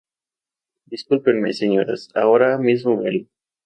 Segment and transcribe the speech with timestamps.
[0.93, 2.09] Discúlpenme, señoras.
[2.15, 3.29] Ahora mismo vuelvo.